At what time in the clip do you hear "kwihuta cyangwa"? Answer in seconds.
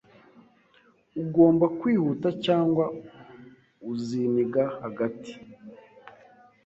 1.79-2.85